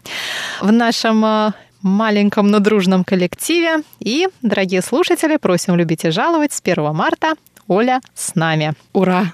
[0.61, 1.51] в нашем э,
[1.81, 3.83] маленьком, но дружном коллективе.
[3.99, 7.33] И, дорогие слушатели, просим любить и жаловать с 1 марта.
[7.67, 8.73] Оля с нами.
[8.93, 9.33] Ура!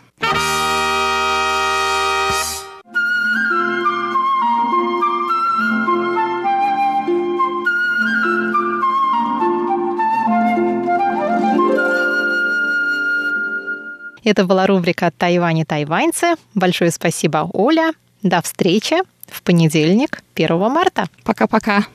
[14.23, 16.35] Это была рубрика «Тайвань и тайваньцы».
[16.55, 17.91] Большое спасибо, Оля.
[18.21, 18.95] До встречи
[19.27, 21.07] в понедельник, 1 марта.
[21.23, 21.85] Пока-пока.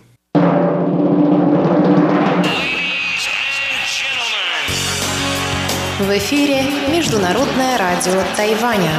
[5.98, 6.62] В эфире
[6.92, 8.90] Международное радио Тайваня.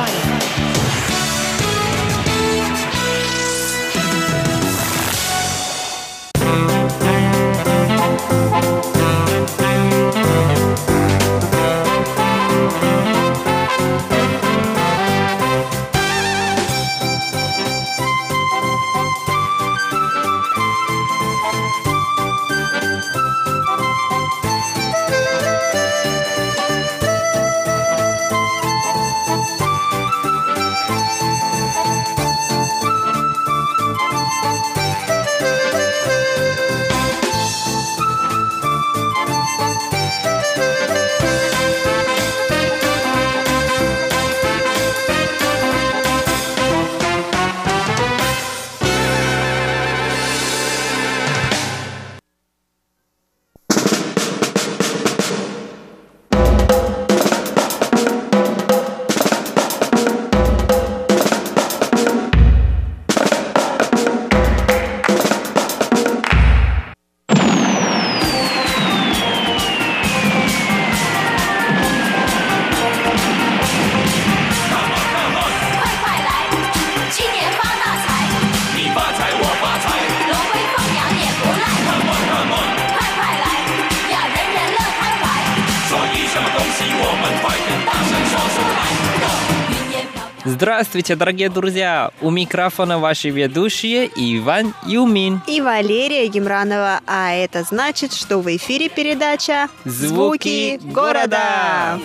[90.79, 92.09] Здравствуйте, дорогие друзья!
[92.21, 97.01] У микрофона ваши ведущие Иван Юмин и Валерия Гемранова.
[97.05, 101.99] А это значит, что в эфире передача «Звуки, Звуки города».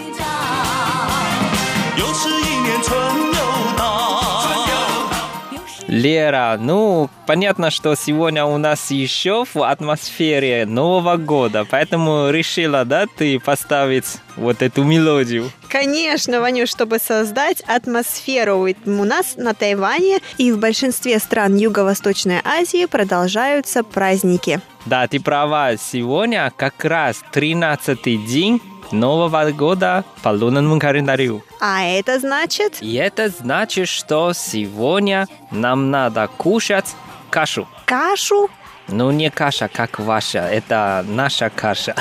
[5.87, 13.07] Лера, ну, понятно, что сегодня у нас еще в атмосфере Нового года, поэтому решила, да,
[13.07, 15.53] ты поставить вот эту мелодию.
[15.75, 22.87] Конечно, Ванюш, чтобы создать атмосферу у нас на Тайване и в большинстве стран Юго-Восточной Азии
[22.87, 24.61] продолжаются праздники.
[24.87, 25.77] Да, ты права.
[25.77, 31.43] Сегодня как раз 13-й день Нового года по лунному календарю.
[31.61, 32.81] А это значит?
[32.81, 36.95] И это значит, что сегодня нам надо кушать
[37.31, 37.67] кашу.
[37.85, 38.49] Кашу?
[38.89, 41.95] Ну, не каша, как ваша, это наша каша.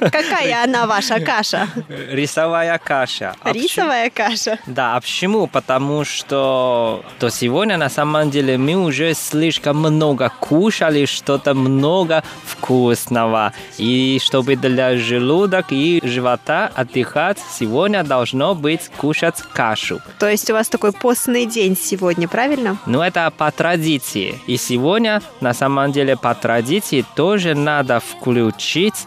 [0.00, 1.68] Какая она ваша каша?
[2.10, 3.34] Рисовая каша.
[3.42, 4.58] А Рисовая каша?
[4.66, 5.46] Да, а почему?
[5.46, 13.52] Потому что то сегодня на самом деле мы уже слишком много кушали, что-то много вкусного.
[13.76, 20.00] И чтобы для желудок и живота отдыхать, сегодня должно быть кушать кашу.
[20.18, 22.78] То есть у вас такой постный день сегодня, правильно?
[22.86, 24.40] Ну, это по традиции.
[24.46, 29.06] И сегодня, на самом деле, по традиции тоже надо включить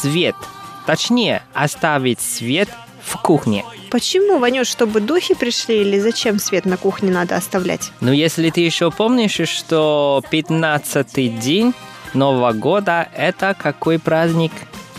[0.00, 0.36] свет.
[0.86, 2.68] Точнее, оставить свет
[3.02, 3.64] в кухне.
[3.90, 7.92] Почему, Ванюш, чтобы духи пришли или зачем свет на кухне надо оставлять?
[8.00, 11.74] Ну, если ты еще помнишь, что 15-й день
[12.14, 14.52] Нового года– это какой праздник?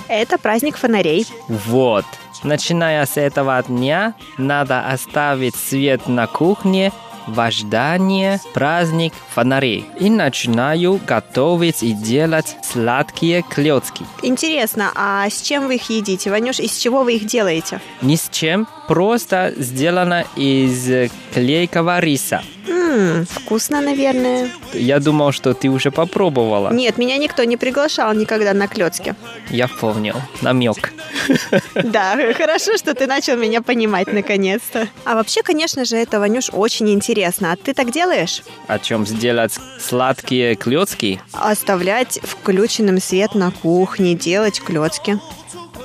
[0.08, 1.26] Это праздник фонарей.
[1.48, 2.06] Вот.
[2.44, 6.92] Начиная с этого дня надо оставить свет на кухне
[7.28, 9.86] в ожидании праздник фонарей.
[10.00, 14.06] И начинаю готовить и делать сладкие клетки.
[14.22, 16.60] Интересно, а с чем вы их едите, Ванюш?
[16.60, 17.82] Из чего вы их делаете?
[18.02, 22.44] Ни с чем, просто сделано из клейкого риса.
[22.86, 24.50] Ммм, вкусно, наверное.
[24.74, 26.72] Я думал, что ты уже попробовала.
[26.72, 29.16] Нет, меня никто не приглашал никогда на клетки.
[29.50, 30.16] Я понял.
[30.42, 30.94] Намек.
[31.74, 34.88] Да, хорошо, что ты начал меня понимать наконец-то.
[35.06, 37.52] А вообще, конечно же, это, Ванюш, очень интересно.
[37.52, 38.44] А ты так делаешь?
[38.68, 41.22] О чем сделать сладкие клетки?
[41.34, 45.20] Оставлять включенным свет на кухне, делать клетки.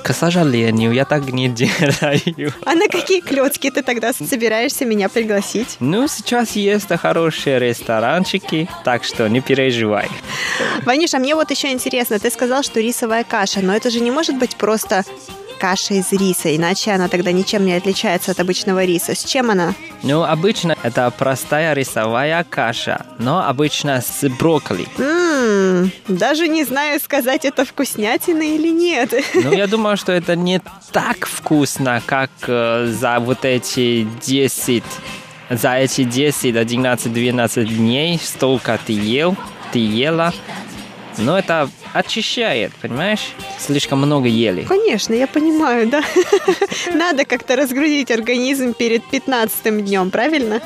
[0.03, 2.53] К сожалению, я так не делаю.
[2.65, 5.77] А на какие клетки ты тогда собираешься меня пригласить?
[5.79, 10.09] Ну, сейчас есть хорошие ресторанчики, так что не переживай.
[10.83, 14.11] Ванюш, а мне вот еще интересно, ты сказал, что рисовая каша, но это же не
[14.11, 15.03] может быть просто
[15.61, 19.13] каша из риса, иначе она тогда ничем не отличается от обычного риса.
[19.13, 19.75] С чем она?
[20.01, 24.87] Ну, обычно это простая рисовая каша, но обычно с брокколи.
[24.97, 29.13] Ммм, даже не знаю, сказать, это вкуснятина или нет.
[29.35, 30.59] Ну, я думаю, что это не
[30.91, 34.83] так вкусно, как э, за вот эти 10,
[35.51, 39.35] за эти 10, 11, 12 дней столько ты ел,
[39.71, 40.33] ты ела.
[41.17, 43.33] Но это очищает, понимаешь?
[43.59, 44.63] Слишком много ели.
[44.63, 46.03] Конечно, я понимаю, да.
[46.93, 50.61] Надо как-то разгрузить организм перед 15 днем, правильно?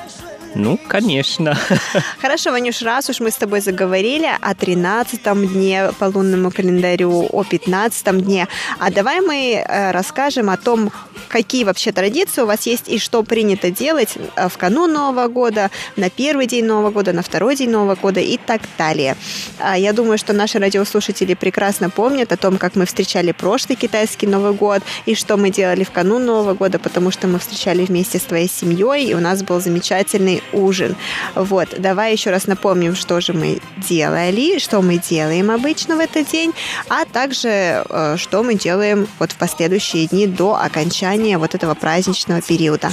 [0.56, 1.58] Ну, конечно.
[2.22, 7.44] Хорошо, Ванюш, раз уж мы с тобой заговорили о 13 дне по лунному календарю, о
[7.44, 8.48] 15 дне,
[8.80, 10.92] а давай мы э, расскажем о том,
[11.28, 15.72] какие вообще традиции у вас есть и что принято делать э, в канун Нового года,
[15.98, 19.18] на первый день Нового года, на второй день Нового года и так далее.
[19.60, 24.28] А Я думаю, что наши радиослушатели прекрасно помнят о том, как мы встречали прошлый китайский
[24.28, 28.20] Новый год и что мы делали в канун Нового года, потому что мы встречали вместе
[28.20, 30.96] с твоей семьей, и у нас был замечательный ужин.
[31.36, 36.30] Вот, давай еще раз напомним, что же мы делали, что мы делаем обычно в этот
[36.32, 36.54] день,
[36.90, 42.42] а также э, что мы делаем вот в последующие дни до окончания вот этого праздничного
[42.42, 42.92] периода.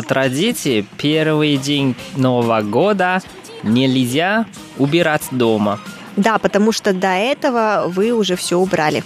[0.00, 3.20] По традиции, первый день Нового года
[3.62, 4.46] нельзя
[4.78, 5.78] убирать дома.
[6.16, 9.04] Да, потому что до этого вы уже все убрали.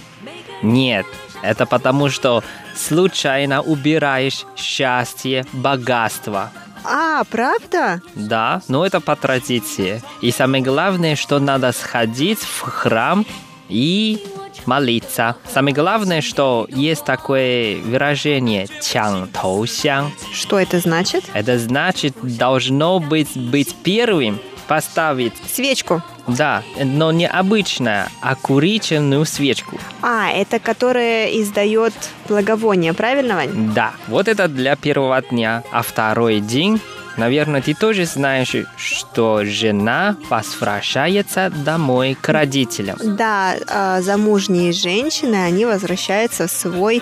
[0.61, 1.05] Нет,
[1.41, 2.45] это потому что
[2.77, 6.49] случайно убираешь счастье, богатство.
[6.85, 8.01] А, правда?
[8.15, 10.01] Да, но это по традиции.
[10.21, 13.25] И самое главное, что надо сходить в храм
[13.67, 14.23] и
[14.65, 15.35] молиться.
[15.51, 20.11] Самое главное, что есть такое выражение «чang тоусян».
[20.33, 21.23] Что это значит?
[21.33, 26.01] Это значит, должно быть быть первым поставить, Свечку.
[26.27, 29.77] да, но не обычная, а курительную свечку.
[30.01, 31.93] А, это которая издает
[32.27, 33.73] благовоние, правильно, Вань?
[33.73, 35.63] Да, вот это для первого дня.
[35.71, 36.81] А второй день,
[37.17, 42.97] наверное, ты тоже знаешь, что жена возвращается домой к родителям.
[43.01, 47.01] Да, а, замужние женщины, они возвращаются в свой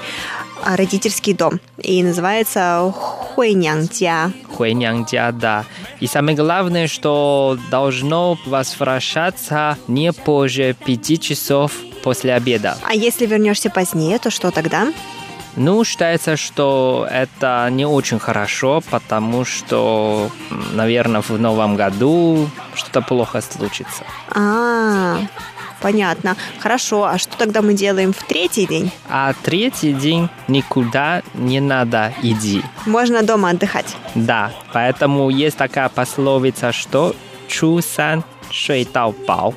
[0.63, 1.59] а, родительский дом.
[1.77, 4.31] И называется Хуйнянгтя.
[4.55, 5.65] Хуэнянгдя, да.
[5.99, 11.73] И самое главное, что должно возвращаться не позже пяти часов
[12.03, 12.77] после обеда.
[12.83, 14.91] А если вернешься позднее, то что тогда?
[15.55, 20.29] Ну, считается, что это не очень хорошо, потому что,
[20.73, 24.03] наверное, в новом году что-то плохо случится.
[24.29, 25.19] А,
[25.79, 26.35] понятно.
[26.59, 28.91] Хорошо, а что тогда мы делаем в третий день?
[29.09, 32.63] А третий день никуда не надо идти.
[32.87, 33.95] Можно дома отдыхать.
[34.15, 37.15] Да, поэтому есть такая пословица, что
[37.47, 39.53] «чу сан шуй тау пау».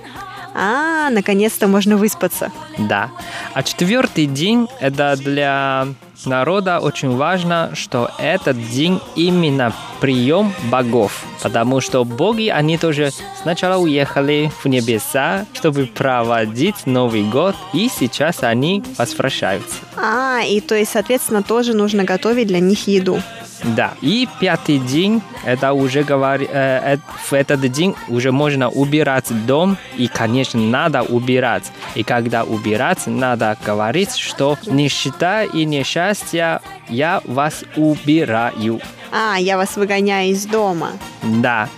[0.58, 2.50] А, наконец-то можно выспаться.
[2.78, 3.10] Да.
[3.52, 5.88] А четвертый день– это для
[6.24, 11.24] народа очень важно, что этот день именно прием богов.
[11.42, 13.10] Потому что боги, они тоже
[13.42, 19.76] сначала уехали в небеса, чтобы проводить Новый год, и сейчас они возвращаются.
[19.96, 23.20] А, и то есть, соответственно, тоже нужно готовить для них еду.
[23.64, 23.94] Да.
[24.00, 26.98] И пятый день, это уже говори, э, э,
[27.28, 31.72] в этот день уже можно убирать дом, и, конечно, надо убирать.
[31.94, 38.80] И когда убирать, надо говорить, что нищета и несчастье я вас убираю.
[39.12, 40.90] А, я вас выгоняю из дома.
[41.22, 41.68] Да.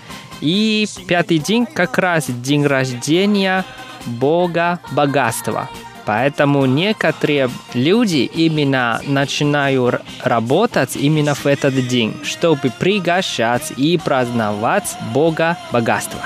[0.40, 3.64] И пятый день как раз день рождения
[4.06, 5.68] Бога богатства.
[6.08, 15.58] Поэтому некоторые люди именно начинают работать именно в этот день, чтобы пригощать и праздновать Бога
[15.70, 16.20] богатства.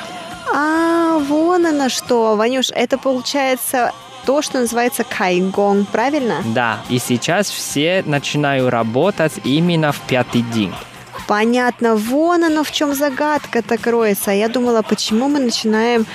[0.54, 3.90] А, вон оно что, Ванюш, это получается
[4.24, 6.36] то, что называется кайгон, правильно?
[6.54, 10.72] Да, и сейчас все начинают работать именно в пятый день.
[11.26, 14.30] Понятно, вон оно в чем загадка-то кроется.
[14.30, 16.06] Я думала, почему мы начинаем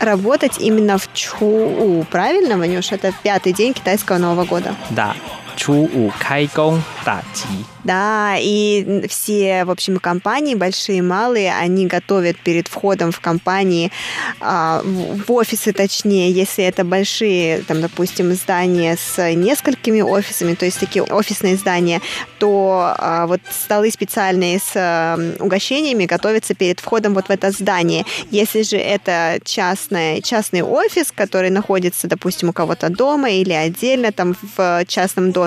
[0.00, 2.92] работать именно в Чхуу, правильно, Ванюш?
[2.92, 4.74] Это пятый день китайского Нового года.
[4.90, 5.14] Да,
[5.55, 7.45] 初五开工大吉。
[7.83, 13.91] Да, и все, в общем, компании, большие и малые, они готовят перед входом в компании,
[14.39, 20.65] а, в в офисы точнее, если это большие, там, допустим, здания с несколькими офисами, то
[20.65, 22.01] есть такие офисные здания,
[22.39, 28.05] то а, вот столы специальные с а, угощениями готовятся перед входом вот в это здание.
[28.29, 34.35] Если же это частное, частный офис, который находится, допустим, у кого-то дома или отдельно там
[34.57, 35.44] в частном доме,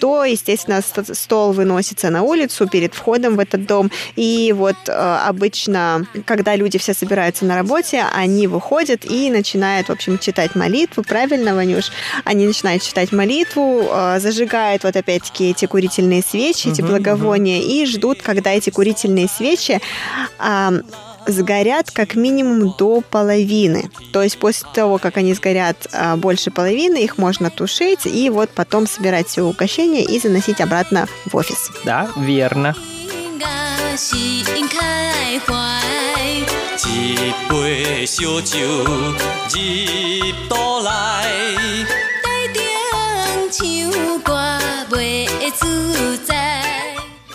[0.00, 3.90] то, естественно, ст- стол выносится на улицу перед входом в этот дом.
[4.16, 9.92] И вот э, обычно, когда люди все собираются на работе, они выходят и начинают, в
[9.92, 11.02] общем, читать молитву.
[11.02, 11.90] Правильно, Ванюш?
[12.24, 18.22] Они начинают читать молитву, э, зажигают вот опять-таки эти курительные свечи, эти благовония, и ждут,
[18.22, 19.80] когда эти курительные свечи
[21.25, 23.89] сгорят как минимум до половины.
[24.13, 28.49] То есть после того, как они сгорят а, больше половины, их можно тушить и вот
[28.51, 31.69] потом собирать все угощения и заносить обратно в офис.
[31.83, 32.75] Да, верно.
[33.39, 35.81] 我是因开怀，
[36.85, 39.57] 一杯烧酒入
[40.47, 40.89] 肚内。
[42.21, 42.61] 台顶
[43.51, 44.59] 唱歌
[44.91, 46.61] 袂自在。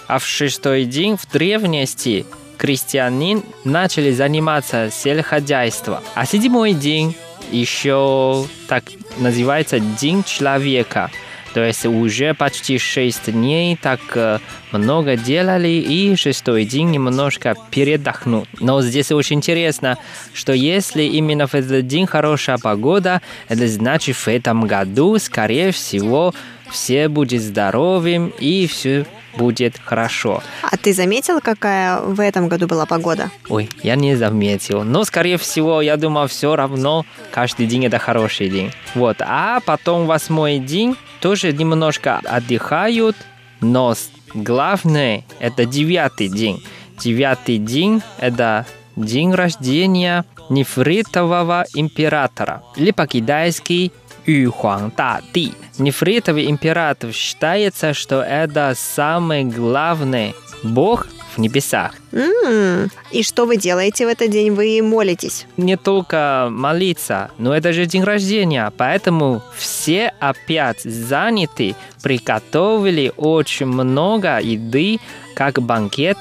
[0.06, 2.26] А в шестой день в древности
[2.57, 5.99] крестьянин начали заниматься сельскохозяйством.
[6.15, 7.15] А седьмой день
[7.51, 8.83] еще так
[9.17, 11.09] называется День человека.
[11.53, 14.37] То есть уже почти шесть дней так э,
[14.71, 18.47] много делали, и шестой день немножко передохнут.
[18.59, 19.97] Но здесь очень интересно,
[20.33, 26.31] что если именно в этот день хорошая погода, это значит в этом году, скорее всего,
[26.69, 29.07] все будет здоровым и все
[29.37, 30.41] будет хорошо.
[30.63, 33.29] А ты заметил, какая в этом году была погода?
[33.49, 34.83] Ой, я не заметил.
[34.83, 38.71] Но, скорее всего, я думаю, все равно каждый день это хороший день.
[38.95, 39.17] Вот.
[39.19, 43.15] А потом восьмой день тоже немножко отдыхают,
[43.61, 43.95] но
[44.33, 46.63] главное это девятый день.
[46.99, 48.65] Девятый день это
[48.95, 52.63] день рождения нефритового императора.
[52.75, 53.91] Или по-китайски
[54.27, 54.91] Ю Хуан
[55.33, 55.53] Ди.
[55.79, 61.93] Нефритовый император считается, что это самый главный бог в небесах.
[62.11, 64.51] М, И что вы делаете в этот день?
[64.53, 65.45] Вы молитесь.
[65.55, 74.39] не только молиться, но это же день рождения, поэтому все опять заняты, приготовили очень много
[74.39, 74.99] еды,
[75.35, 76.17] как банкет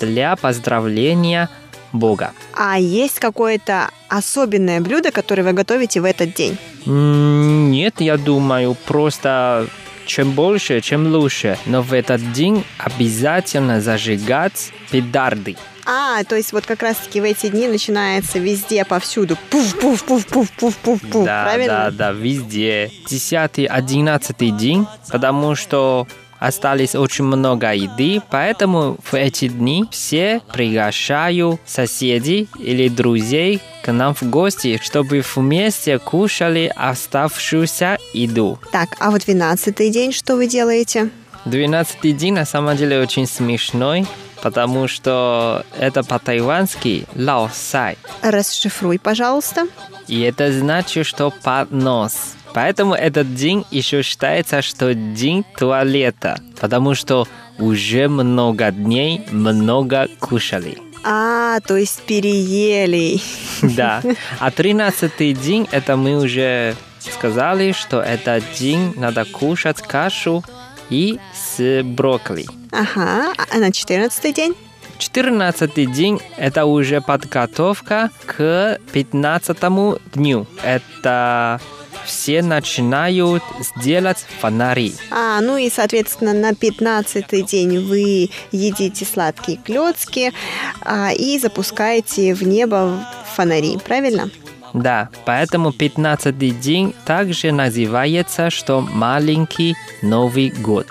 [0.00, 1.48] для поздравления
[1.94, 2.32] Бога.
[2.54, 6.58] А есть какое-то особенное блюдо, которое вы готовите в этот день?
[6.86, 9.66] Нет, я думаю, просто
[10.06, 11.58] чем больше, чем лучше.
[11.66, 15.56] Но в этот день обязательно зажигать педарды.
[15.86, 19.36] А, то есть вот как раз-таки в эти дни начинается везде, повсюду.
[19.50, 21.24] Пуф-пуф-пуф-пуф-пуф-пуф.
[21.24, 21.90] Да, Правильно?
[21.90, 22.90] да, да, везде.
[23.08, 26.06] 10 11 день, потому что
[26.38, 34.14] осталось очень много еды, поэтому в эти дни все приглашаю соседей или друзей к нам
[34.14, 38.58] в гости, чтобы вместе кушали оставшуюся еду.
[38.72, 41.10] Так, а вот 12 день что вы делаете?
[41.44, 44.06] Двенадцатый день на самом деле очень смешной,
[44.42, 47.98] потому что это по-тайвански лао сай.
[48.22, 49.66] Расшифруй, пожалуйста.
[50.06, 52.34] И это значит, что поднос.
[52.54, 57.26] Поэтому этот день еще считается, что день туалета, потому что
[57.58, 60.78] уже много дней много кушали.
[61.02, 63.20] А, то есть переели.
[63.62, 64.02] Да.
[64.38, 70.44] А тринадцатый день, это мы уже сказали, что этот день надо кушать кашу
[70.90, 72.46] и с брокколи.
[72.70, 74.54] Ага, а на 14 день?
[74.98, 79.58] 14 день– это уже подготовка к 15
[80.14, 80.46] дню.
[80.62, 81.60] Это
[82.04, 84.94] все начинают сделать фонари.
[85.10, 90.32] А, ну и, соответственно, на 15 день вы едите сладкие клетки
[90.82, 94.30] а, и запускаете в небо фонари, правильно?
[94.72, 100.88] Да, поэтому 15 день также называется, что маленький Новый год.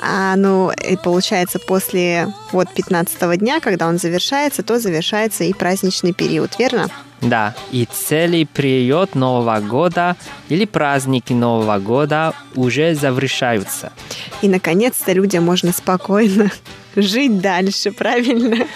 [0.00, 6.12] А, ну, и получается, после вот 15 дня, когда он завершается, то завершается и праздничный
[6.12, 6.88] период, верно?
[7.20, 10.16] Да, и целый период Нового года
[10.48, 13.92] или праздники Нового года уже завершаются.
[14.40, 16.50] И, наконец-то, людям можно спокойно
[16.96, 18.66] жить дальше, правильно?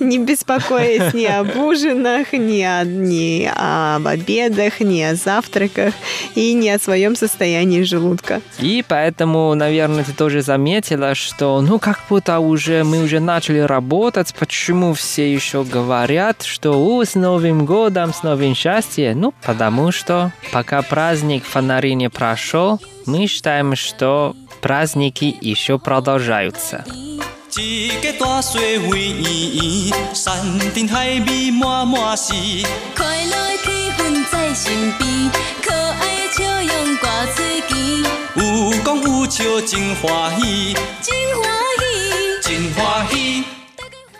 [0.00, 5.94] Не беспокоясь ни об ужинах, ни, о, ни об обедах, ни о завтраках
[6.34, 8.40] и ни о своем состоянии желудка.
[8.58, 14.34] И поэтому, наверное, ты тоже заметила, что ну как будто уже мы уже начали работать,
[14.38, 19.20] почему все еще говорят, что «О, с Новым годом, с новым счастьем?
[19.20, 26.84] Ну, потому что пока праздник фонари не прошел, мы считаем, что праздники еще продолжаются.
[27.60, 29.22] 一个大水围圆
[29.90, 32.32] 圆，山珍海味满满是。
[32.96, 35.30] 快乐的气氛在身边，
[35.62, 38.02] 可爱的笑容挂嘴边，
[38.36, 42.40] 有讲有笑真欢喜，真欢喜。
[42.42, 43.61] 真欢喜。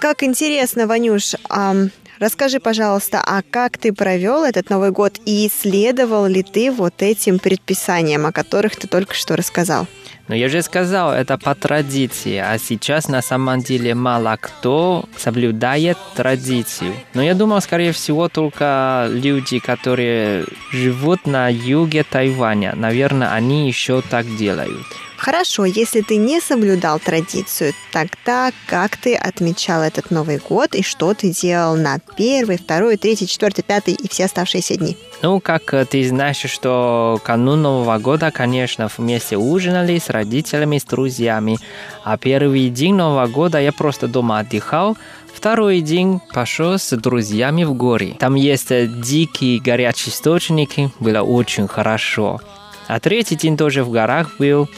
[0.03, 6.27] Как интересно, Ванюш, ам, расскажи, пожалуйста, а как ты провел этот Новый год и следовал
[6.27, 9.87] ли ты вот этим предписаниям, о которых ты только что рассказал?
[10.27, 15.99] Но я же сказал, это по традиции, а сейчас на самом деле мало кто соблюдает
[16.17, 16.95] традицию.
[17.15, 24.03] Но я думал, скорее всего, только люди, которые живут на юге Тайваня, наверное, они еще
[24.03, 24.85] так делают.
[25.23, 31.15] Хорошо, если ты не соблюдал традицию, тогда как ты отмечал этот Новый год и что
[31.15, 34.97] ты делал на первый, второй, третий, четвертый, пятый и все оставшиеся дни?
[35.23, 40.85] Ну, как э, ты знаешь, что канун Нового года, конечно, вместе ужинали с родителями, с
[40.85, 41.57] друзьями.
[42.03, 44.97] А первый день Нового года я просто дома отдыхал.
[45.33, 48.17] Второй день пошел с друзьями в горы.
[48.19, 52.41] Там есть э, дикие горячие источники, было очень хорошо.
[52.89, 54.69] А третий день тоже в горах был.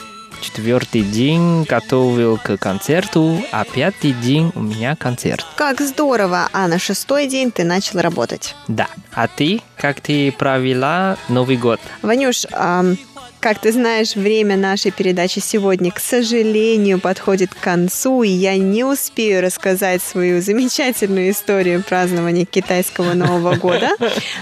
[0.40, 5.44] Четвертый день готовил к концерту, а пятый день у меня концерт.
[5.56, 6.48] Как здорово!
[6.52, 8.54] А на шестой день ты начал работать.
[8.68, 8.88] Да.
[9.12, 9.60] А ты?
[9.76, 11.80] Как ты провела Новый год?
[12.02, 12.96] Ванюш, ам,
[13.44, 18.84] как ты знаешь, время нашей передачи сегодня, к сожалению, подходит к концу, и я не
[18.84, 23.90] успею рассказать свою замечательную историю празднования китайского Нового года,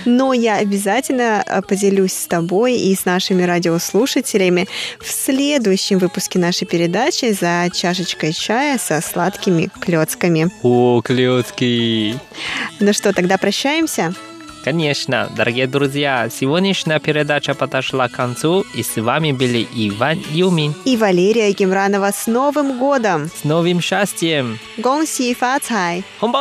[0.05, 4.69] но я обязательно а, поделюсь с тобой и с нашими радиослушателями
[5.01, 10.49] в следующем выпуске нашей передачи за чашечкой чая со сладкими клетками.
[10.63, 12.21] О, клетки!
[12.79, 14.15] Ну что, тогда прощаемся?
[14.65, 20.75] Конечно, дорогие друзья, сегодняшняя передача подошла к концу, и с вами были Иван Юмин.
[20.85, 23.29] И Валерия Гемранова с Новым годом!
[23.29, 24.59] С новым счастьем!
[24.77, 26.05] Гонси фа цай!
[26.21, 26.33] 红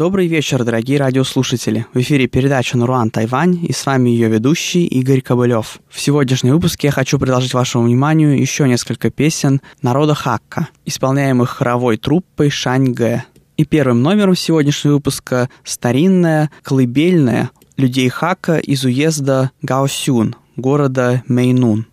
[0.00, 1.84] Добрый вечер, дорогие радиослушатели.
[1.92, 5.78] В эфире передача «Нуруан Тайвань» и с вами ее ведущий Игорь Кобылев.
[5.90, 11.98] В сегодняшнем выпуске я хочу предложить вашему вниманию еще несколько песен народа Хакка, исполняемых хоровой
[11.98, 13.24] труппой Шань Гэ.
[13.58, 21.84] И первым номером сегодняшнего выпуска старинная, колыбельная людей Хакка из уезда Гаосюн, города Мэйнун.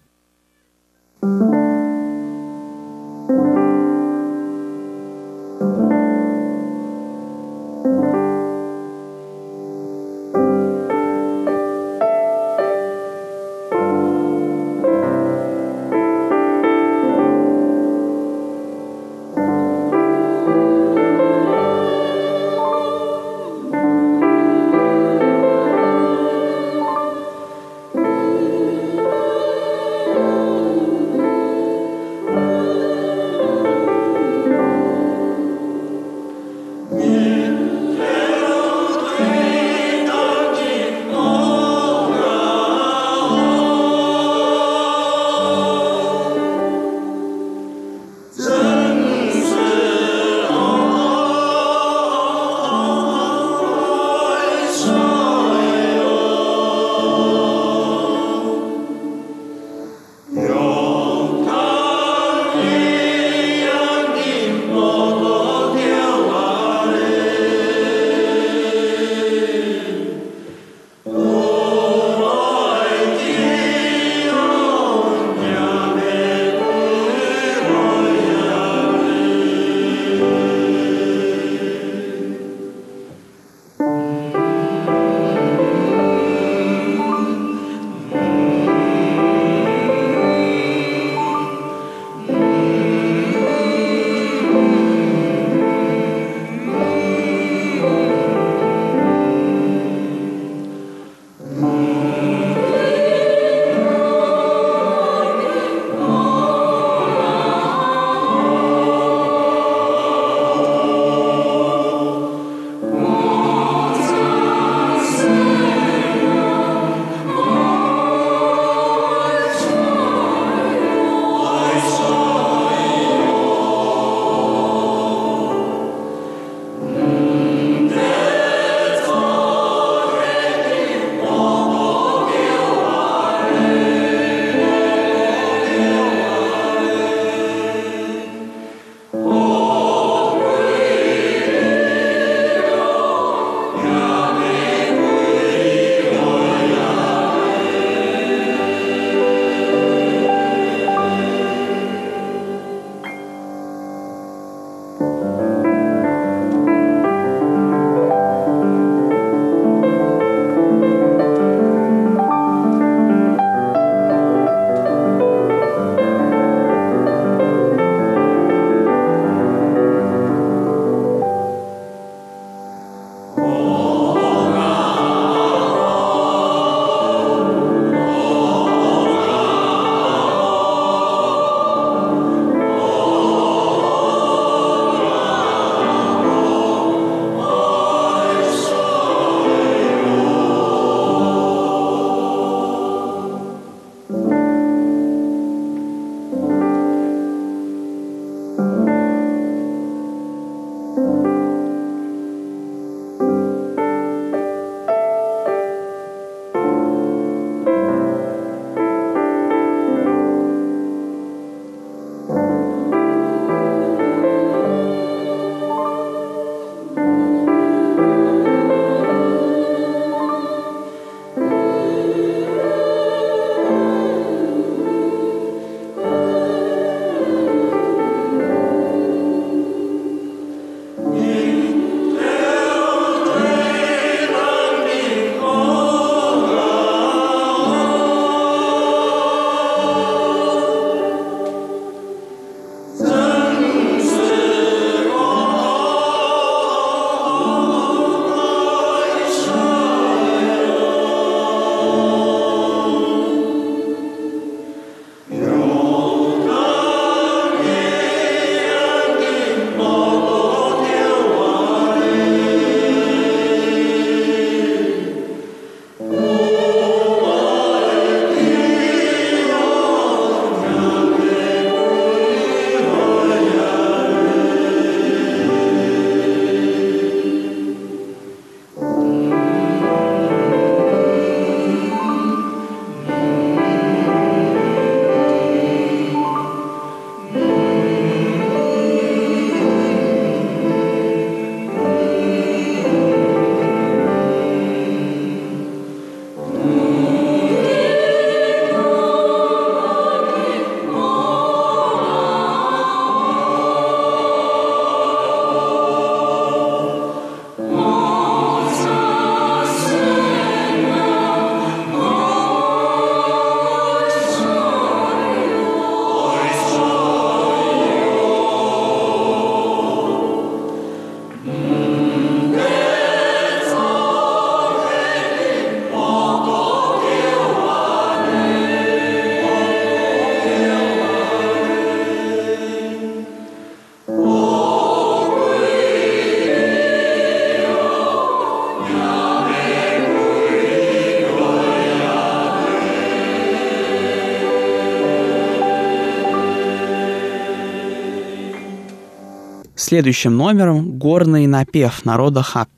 [349.87, 352.76] Следующим номером горный напев народа Хакка.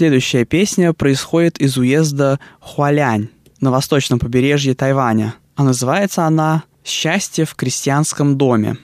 [0.00, 3.28] Следующая песня происходит из уезда Хуалянь
[3.60, 8.78] на восточном побережье Тайваня, а называется она «Счастье в крестьянском доме».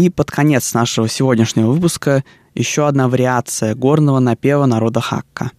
[0.00, 2.24] И под конец нашего сегодняшнего выпуска
[2.54, 5.50] еще одна вариация горного напева народа Хакка.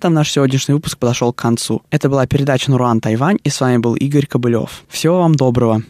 [0.00, 1.82] этом наш сегодняшний выпуск подошел к концу.
[1.90, 4.84] Это была передача Нуруан Тайвань, и с вами был Игорь Кобылев.
[4.88, 5.82] Всего вам доброго.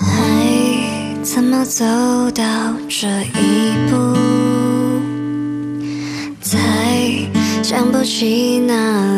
[0.00, 1.84] 爱怎么走
[2.32, 2.44] 到
[2.88, 3.96] 这一步？
[6.40, 6.58] 才
[7.62, 9.11] 想不起哪